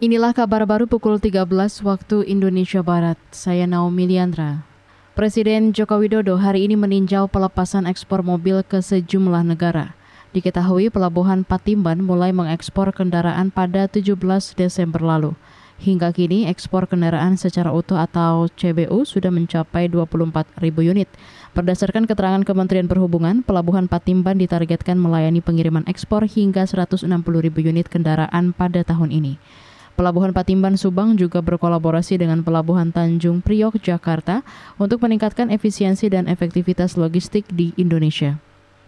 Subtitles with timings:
[0.00, 1.44] Inilah kabar baru pukul 13
[1.84, 3.20] waktu Indonesia Barat.
[3.36, 4.64] Saya Naomi Liandra.
[5.12, 9.92] Presiden Joko Widodo hari ini meninjau pelepasan ekspor mobil ke sejumlah negara.
[10.32, 14.16] Diketahui pelabuhan Patimban mulai mengekspor kendaraan pada 17
[14.56, 15.36] Desember lalu.
[15.84, 21.12] Hingga kini ekspor kendaraan secara utuh atau CBU sudah mencapai 24 ribu unit.
[21.52, 28.56] Berdasarkan keterangan Kementerian Perhubungan, Pelabuhan Patimban ditargetkan melayani pengiriman ekspor hingga 160 ribu unit kendaraan
[28.56, 29.36] pada tahun ini.
[30.00, 34.40] Pelabuhan Patimban Subang juga berkolaborasi dengan Pelabuhan Tanjung Priok Jakarta
[34.80, 38.40] untuk meningkatkan efisiensi dan efektivitas logistik di Indonesia.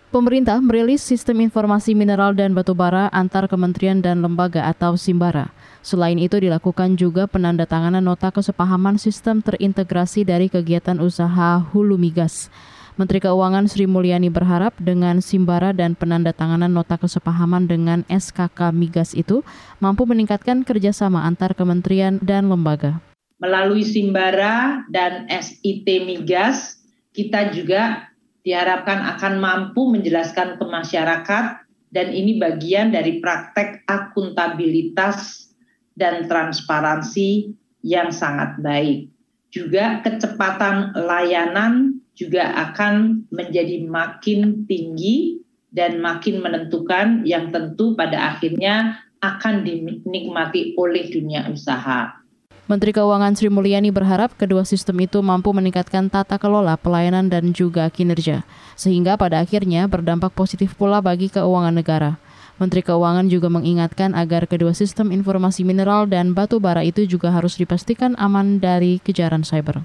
[0.08, 5.52] Pemerintah merilis Sistem Informasi Mineral dan Batubara antar kementerian dan lembaga atau SIMBARA.
[5.84, 12.48] Selain itu dilakukan juga penandatanganan nota kesepahaman sistem terintegrasi dari kegiatan usaha hulu migas.
[12.92, 19.40] Menteri Keuangan Sri Mulyani berharap dengan Simbara dan penandatanganan nota kesepahaman dengan SKK Migas itu
[19.80, 23.00] mampu meningkatkan kerjasama antar kementerian dan lembaga.
[23.40, 26.84] Melalui Simbara dan SIT Migas,
[27.16, 28.12] kita juga
[28.44, 31.64] diharapkan akan mampu menjelaskan ke masyarakat
[31.96, 35.48] dan ini bagian dari praktek akuntabilitas
[35.96, 39.08] dan transparansi yang sangat baik.
[39.48, 45.40] Juga kecepatan layanan juga akan menjadi makin tinggi
[45.72, 52.22] dan makin menentukan yang tentu pada akhirnya akan dinikmati oleh dunia usaha.
[52.70, 57.90] Menteri Keuangan Sri Mulyani berharap kedua sistem itu mampu meningkatkan tata kelola pelayanan dan juga
[57.90, 58.46] kinerja,
[58.78, 62.22] sehingga pada akhirnya berdampak positif pula bagi keuangan negara.
[62.62, 67.58] Menteri Keuangan juga mengingatkan agar kedua sistem informasi mineral dan batu bara itu juga harus
[67.58, 69.82] dipastikan aman dari kejaran cyber.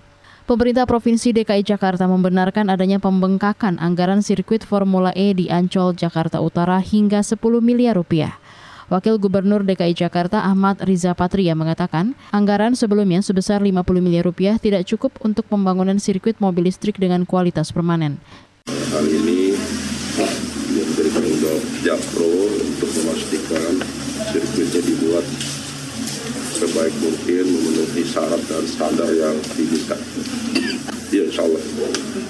[0.48, 6.80] Pemerintah Provinsi DKI Jakarta membenarkan adanya pembengkakan anggaran sirkuit Formula E di Ancol, Jakarta Utara
[6.80, 8.40] hingga 10 miliar rupiah.
[8.88, 14.88] Wakil Gubernur DKI Jakarta Ahmad Riza Patria mengatakan, anggaran sebelumnya sebesar 50 miliar rupiah tidak
[14.88, 18.16] cukup untuk pembangunan sirkuit mobil listrik dengan kualitas permanen.
[18.72, 19.52] Hal ini
[21.12, 23.84] tanggung jawab Japro untuk memastikan
[26.57, 29.94] sebaik mungkin memenuhi syarat dan standar yang diminta.
[31.13, 31.62] Ya insya Allah.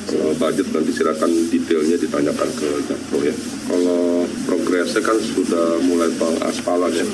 [0.06, 3.36] Kalau budget nanti silakan detailnya ditanyakan ke Jakpro ya.
[3.66, 7.08] Kalau progresnya kan sudah mulai pengaspalan ya.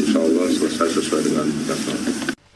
[0.00, 1.98] Insya Allah selesai sesuai dengan jadwal.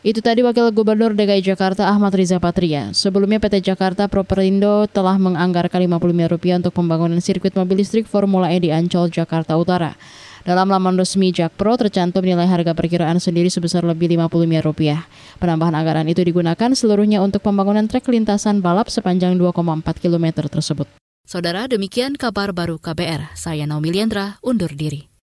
[0.04, 2.92] Itu tadi Wakil Gubernur DKI Jakarta Ahmad Riza Patria.
[2.92, 8.52] Sebelumnya PT Jakarta Properindo telah menganggarkan 50 miliar rupiah untuk pembangunan sirkuit mobil listrik Formula
[8.52, 9.96] E di Ancol, Jakarta Utara.
[10.44, 15.08] Dalam laman resmi Jakpro tercantum nilai harga perkiraan sendiri sebesar lebih 50 miliar rupiah.
[15.40, 20.84] Penambahan anggaran itu digunakan seluruhnya untuk pembangunan trek lintasan balap sepanjang 2,4 km tersebut.
[21.24, 23.32] Saudara, demikian kabar baru KBR.
[23.32, 25.13] Saya Naomi Liandra, undur diri.